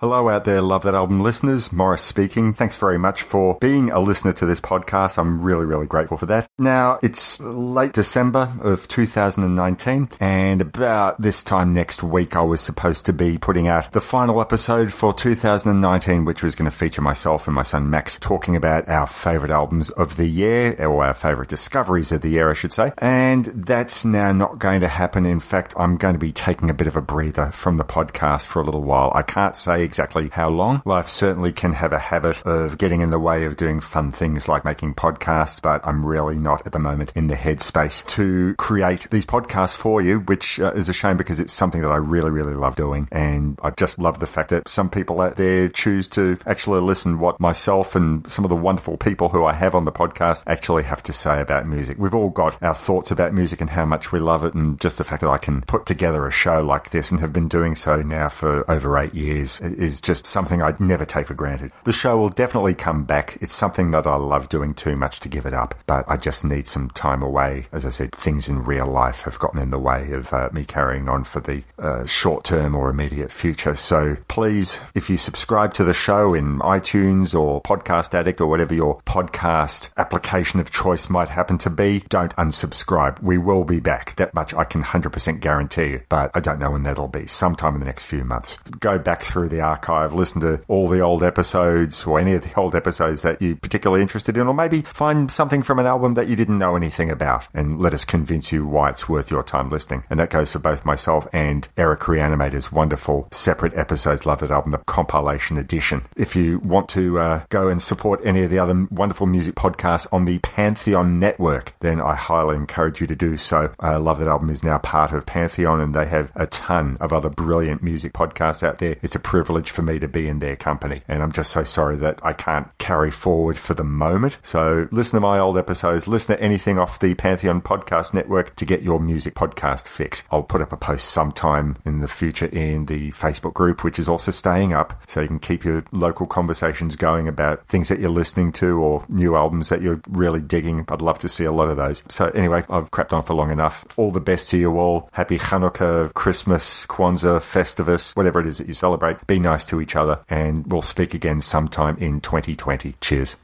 Hello 0.00 0.30
out 0.30 0.46
there, 0.46 0.62
Love 0.62 0.84
That 0.84 0.94
Album 0.94 1.20
listeners. 1.20 1.74
Morris 1.74 2.00
speaking. 2.00 2.54
Thanks 2.54 2.74
very 2.74 2.98
much 2.98 3.20
for 3.20 3.58
being 3.60 3.90
a 3.90 4.00
listener 4.00 4.32
to 4.32 4.46
this 4.46 4.58
podcast. 4.58 5.18
I'm 5.18 5.42
really, 5.42 5.66
really 5.66 5.84
grateful 5.84 6.16
for 6.16 6.24
that. 6.24 6.48
Now, 6.58 6.98
it's 7.02 7.38
late 7.42 7.92
December 7.92 8.50
of 8.62 8.88
2019, 8.88 10.08
and 10.18 10.62
about 10.62 11.20
this 11.20 11.44
time 11.44 11.74
next 11.74 12.02
week, 12.02 12.34
I 12.34 12.40
was 12.40 12.62
supposed 12.62 13.04
to 13.04 13.12
be 13.12 13.36
putting 13.36 13.68
out 13.68 13.92
the 13.92 14.00
final 14.00 14.40
episode 14.40 14.90
for 14.90 15.12
2019, 15.12 16.24
which 16.24 16.42
was 16.42 16.54
going 16.54 16.70
to 16.70 16.74
feature 16.74 17.02
myself 17.02 17.46
and 17.46 17.54
my 17.54 17.62
son 17.62 17.90
Max 17.90 18.16
talking 18.18 18.56
about 18.56 18.88
our 18.88 19.06
favorite 19.06 19.50
albums 19.50 19.90
of 19.90 20.16
the 20.16 20.28
year, 20.28 20.82
or 20.82 21.04
our 21.04 21.12
favorite 21.12 21.50
discoveries 21.50 22.10
of 22.10 22.22
the 22.22 22.30
year, 22.30 22.48
I 22.48 22.54
should 22.54 22.72
say. 22.72 22.94
And 22.96 23.44
that's 23.44 24.06
now 24.06 24.32
not 24.32 24.58
going 24.58 24.80
to 24.80 24.88
happen. 24.88 25.26
In 25.26 25.40
fact, 25.40 25.74
I'm 25.76 25.98
going 25.98 26.14
to 26.14 26.18
be 26.18 26.32
taking 26.32 26.70
a 26.70 26.74
bit 26.74 26.86
of 26.86 26.96
a 26.96 27.02
breather 27.02 27.50
from 27.50 27.76
the 27.76 27.84
podcast 27.84 28.46
for 28.46 28.62
a 28.62 28.64
little 28.64 28.82
while. 28.82 29.12
I 29.14 29.20
can't 29.20 29.54
say 29.54 29.89
exactly 29.90 30.28
how 30.28 30.48
long. 30.48 30.82
Life 30.84 31.08
certainly 31.08 31.52
can 31.52 31.72
have 31.72 31.92
a 31.92 31.98
habit 31.98 32.46
of 32.46 32.78
getting 32.78 33.00
in 33.00 33.10
the 33.10 33.18
way 33.18 33.44
of 33.44 33.56
doing 33.56 33.80
fun 33.80 34.12
things 34.12 34.46
like 34.46 34.64
making 34.64 34.94
podcasts, 34.94 35.60
but 35.60 35.84
I'm 35.84 36.06
really 36.06 36.38
not 36.38 36.64
at 36.64 36.70
the 36.70 36.78
moment 36.78 37.10
in 37.16 37.26
the 37.26 37.34
headspace 37.34 38.06
to 38.10 38.54
create 38.54 39.10
these 39.10 39.26
podcasts 39.26 39.74
for 39.74 40.00
you, 40.00 40.20
which 40.20 40.60
uh, 40.60 40.70
is 40.74 40.88
a 40.88 40.92
shame 40.92 41.16
because 41.16 41.40
it's 41.40 41.52
something 41.52 41.82
that 41.82 41.90
I 41.90 41.96
really, 41.96 42.30
really 42.30 42.54
love 42.54 42.76
doing. 42.76 43.08
And 43.10 43.58
I 43.64 43.70
just 43.70 43.98
love 43.98 44.20
the 44.20 44.28
fact 44.28 44.50
that 44.50 44.68
some 44.68 44.90
people 44.90 45.20
out 45.20 45.34
there 45.34 45.68
choose 45.68 46.06
to 46.10 46.38
actually 46.46 46.80
listen 46.82 47.18
what 47.18 47.40
myself 47.40 47.96
and 47.96 48.24
some 48.30 48.44
of 48.44 48.48
the 48.48 48.54
wonderful 48.54 48.96
people 48.96 49.30
who 49.30 49.44
I 49.44 49.54
have 49.54 49.74
on 49.74 49.86
the 49.86 49.92
podcast 49.92 50.44
actually 50.46 50.84
have 50.84 51.02
to 51.02 51.12
say 51.12 51.40
about 51.40 51.66
music. 51.66 51.98
We've 51.98 52.14
all 52.14 52.30
got 52.30 52.62
our 52.62 52.76
thoughts 52.76 53.10
about 53.10 53.34
music 53.34 53.60
and 53.60 53.70
how 53.70 53.86
much 53.86 54.12
we 54.12 54.20
love 54.20 54.44
it. 54.44 54.54
And 54.54 54.80
just 54.80 54.98
the 54.98 55.04
fact 55.04 55.22
that 55.22 55.30
I 55.30 55.38
can 55.38 55.62
put 55.62 55.84
together 55.84 56.28
a 56.28 56.30
show 56.30 56.62
like 56.62 56.90
this 56.90 57.10
and 57.10 57.18
have 57.18 57.32
been 57.32 57.48
doing 57.48 57.74
so 57.74 58.02
now 58.02 58.28
for 58.28 58.70
over 58.70 58.96
eight 58.96 59.14
years 59.14 59.60
is 59.80 60.00
just 60.00 60.26
something 60.26 60.62
I'd 60.62 60.80
never 60.80 61.04
take 61.04 61.26
for 61.26 61.34
granted. 61.34 61.72
The 61.84 61.92
show 61.92 62.18
will 62.18 62.28
definitely 62.28 62.74
come 62.74 63.04
back. 63.04 63.38
It's 63.40 63.52
something 63.52 63.90
that 63.92 64.06
I 64.06 64.16
love 64.16 64.48
doing 64.48 64.74
too 64.74 64.96
much 64.96 65.20
to 65.20 65.28
give 65.28 65.46
it 65.46 65.54
up, 65.54 65.74
but 65.86 66.04
I 66.08 66.16
just 66.16 66.44
need 66.44 66.68
some 66.68 66.90
time 66.90 67.22
away. 67.22 67.66
As 67.72 67.86
I 67.86 67.90
said, 67.90 68.12
things 68.12 68.48
in 68.48 68.64
real 68.64 68.86
life 68.86 69.22
have 69.22 69.38
gotten 69.38 69.60
in 69.60 69.70
the 69.70 69.78
way 69.78 70.12
of 70.12 70.32
uh, 70.32 70.50
me 70.52 70.64
carrying 70.64 71.08
on 71.08 71.24
for 71.24 71.40
the 71.40 71.62
uh, 71.78 72.04
short 72.06 72.44
term 72.44 72.74
or 72.74 72.90
immediate 72.90 73.32
future. 73.32 73.74
So 73.74 74.16
please, 74.28 74.80
if 74.94 75.08
you 75.08 75.16
subscribe 75.16 75.74
to 75.74 75.84
the 75.84 75.94
show 75.94 76.34
in 76.34 76.58
iTunes 76.58 77.38
or 77.38 77.62
Podcast 77.62 78.14
Addict 78.14 78.40
or 78.40 78.46
whatever 78.46 78.74
your 78.74 79.00
podcast 79.06 79.90
application 79.96 80.60
of 80.60 80.70
choice 80.70 81.08
might 81.08 81.28
happen 81.30 81.58
to 81.58 81.70
be, 81.70 82.04
don't 82.08 82.36
unsubscribe. 82.36 83.22
We 83.22 83.38
will 83.38 83.64
be 83.64 83.80
back. 83.80 84.16
That 84.16 84.34
much 84.34 84.52
I 84.54 84.64
can 84.64 84.82
100% 84.82 85.40
guarantee 85.40 85.86
you, 85.86 86.02
but 86.08 86.30
I 86.34 86.40
don't 86.40 86.58
know 86.58 86.72
when 86.72 86.82
that'll 86.82 87.08
be. 87.08 87.26
Sometime 87.26 87.74
in 87.74 87.80
the 87.80 87.86
next 87.86 88.04
few 88.04 88.24
months. 88.24 88.58
Go 88.78 88.98
back 88.98 89.22
through 89.22 89.48
the 89.48 89.60
archive, 89.70 90.12
listen 90.12 90.40
to 90.40 90.60
all 90.68 90.88
the 90.88 91.00
old 91.00 91.22
episodes 91.22 92.04
or 92.04 92.18
any 92.18 92.34
of 92.34 92.42
the 92.42 92.54
old 92.54 92.74
episodes 92.74 93.22
that 93.22 93.40
you're 93.40 93.56
particularly 93.56 94.02
interested 94.02 94.36
in, 94.36 94.46
or 94.46 94.54
maybe 94.54 94.82
find 94.82 95.30
something 95.30 95.62
from 95.62 95.78
an 95.78 95.86
album 95.86 96.14
that 96.14 96.28
you 96.28 96.36
didn't 96.36 96.58
know 96.58 96.76
anything 96.76 97.10
about 97.10 97.46
and 97.54 97.80
let 97.80 97.94
us 97.94 98.04
convince 98.04 98.52
you 98.52 98.66
why 98.66 98.90
it's 98.90 99.08
worth 99.08 99.30
your 99.30 99.42
time 99.42 99.70
listening. 99.70 100.02
And 100.10 100.18
that 100.18 100.30
goes 100.30 100.52
for 100.52 100.58
both 100.58 100.84
myself 100.84 101.26
and 101.32 101.68
Eric 101.76 102.00
Reanimator's 102.00 102.72
wonderful 102.72 103.28
separate 103.30 103.74
episodes, 103.74 104.26
Love 104.26 104.40
That 104.40 104.50
Album, 104.50 104.72
the 104.72 104.78
compilation 104.78 105.56
edition. 105.56 106.02
If 106.16 106.34
you 106.34 106.58
want 106.60 106.88
to 106.90 107.18
uh, 107.18 107.42
go 107.48 107.68
and 107.68 107.80
support 107.80 108.20
any 108.24 108.42
of 108.42 108.50
the 108.50 108.58
other 108.58 108.86
wonderful 108.90 109.26
music 109.26 109.54
podcasts 109.54 110.06
on 110.12 110.24
the 110.24 110.38
Pantheon 110.38 111.18
network, 111.18 111.74
then 111.80 112.00
I 112.00 112.14
highly 112.14 112.56
encourage 112.56 113.00
you 113.00 113.06
to 113.06 113.16
do 113.16 113.36
so. 113.36 113.72
I 113.78 113.96
Love 113.96 114.18
That 114.18 114.28
Album 114.28 114.50
is 114.50 114.64
now 114.64 114.78
part 114.78 115.12
of 115.12 115.26
Pantheon 115.26 115.80
and 115.80 115.94
they 115.94 116.06
have 116.06 116.32
a 116.34 116.46
ton 116.46 116.96
of 117.00 117.12
other 117.12 117.28
brilliant 117.28 117.82
music 117.82 118.12
podcasts 118.12 118.62
out 118.62 118.78
there. 118.78 118.96
It's 119.02 119.14
a 119.14 119.20
privilege 119.20 119.59
for 119.68 119.82
me 119.82 119.98
to 119.98 120.08
be 120.08 120.28
in 120.28 120.38
their 120.38 120.56
company. 120.56 121.02
And 121.08 121.22
I'm 121.22 121.32
just 121.32 121.50
so 121.50 121.64
sorry 121.64 121.96
that 121.96 122.20
I 122.22 122.32
can't 122.32 122.68
carry 122.78 123.10
forward 123.10 123.58
for 123.58 123.74
the 123.74 123.84
moment. 123.84 124.38
So 124.42 124.88
listen 124.90 125.16
to 125.16 125.20
my 125.20 125.38
old 125.38 125.58
episodes, 125.58 126.06
listen 126.06 126.36
to 126.36 126.42
anything 126.42 126.78
off 126.78 126.98
the 126.98 127.14
Pantheon 127.14 127.60
Podcast 127.60 128.14
Network 128.14 128.56
to 128.56 128.64
get 128.64 128.82
your 128.82 129.00
music 129.00 129.34
podcast 129.34 129.86
fix. 129.86 130.22
I'll 130.30 130.42
put 130.42 130.62
up 130.62 130.72
a 130.72 130.76
post 130.76 131.08
sometime 131.08 131.76
in 131.84 132.00
the 132.00 132.08
future 132.08 132.46
in 132.46 132.86
the 132.86 133.10
Facebook 133.12 133.54
group, 133.54 133.84
which 133.84 133.98
is 133.98 134.08
also 134.08 134.30
staying 134.30 134.72
up. 134.72 135.02
So 135.08 135.20
you 135.20 135.28
can 135.28 135.38
keep 135.38 135.64
your 135.64 135.84
local 135.92 136.26
conversations 136.26 136.96
going 136.96 137.28
about 137.28 137.66
things 137.66 137.88
that 137.88 137.98
you're 137.98 138.10
listening 138.10 138.52
to 138.52 138.78
or 138.78 139.04
new 139.08 139.36
albums 139.36 139.68
that 139.68 139.82
you're 139.82 140.00
really 140.08 140.40
digging. 140.40 140.84
I'd 140.88 141.02
love 141.02 141.18
to 141.20 141.28
see 141.28 141.44
a 141.44 141.52
lot 141.52 141.68
of 141.68 141.76
those. 141.76 142.02
So 142.08 142.26
anyway, 142.28 142.64
I've 142.70 142.90
crapped 142.90 143.12
on 143.12 143.22
for 143.22 143.34
long 143.34 143.50
enough. 143.50 143.84
All 143.96 144.10
the 144.10 144.20
best 144.20 144.50
to 144.50 144.58
you 144.58 144.78
all. 144.78 145.08
Happy 145.12 145.38
Hanukkah, 145.38 146.12
Christmas, 146.14 146.86
Kwanzaa, 146.86 147.40
Festivus, 147.40 148.14
whatever 148.16 148.40
it 148.40 148.46
is 148.46 148.58
that 148.58 148.66
you 148.66 148.72
celebrate. 148.72 149.26
Be 149.26 149.38
nice 149.50 149.66
to 149.66 149.80
each 149.80 149.96
other 149.96 150.20
and 150.28 150.70
we'll 150.70 150.82
speak 150.82 151.12
again 151.12 151.40
sometime 151.40 151.96
in 151.98 152.20
2020. 152.20 152.94
Cheers. 153.00 153.36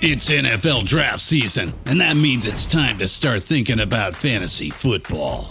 It's 0.00 0.30
NFL 0.30 0.84
draft 0.84 1.18
season, 1.18 1.74
and 1.84 2.00
that 2.00 2.16
means 2.16 2.46
it's 2.46 2.66
time 2.66 2.98
to 2.98 3.08
start 3.08 3.42
thinking 3.42 3.80
about 3.80 4.14
fantasy 4.14 4.70
football. 4.70 5.50